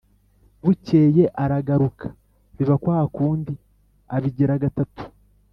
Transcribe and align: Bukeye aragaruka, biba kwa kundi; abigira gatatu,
Bukeye 0.63 1.23
aragaruka, 1.43 2.07
biba 2.55 2.75
kwa 2.83 2.99
kundi; 3.15 3.53
abigira 4.15 4.55
gatatu, 4.63 5.03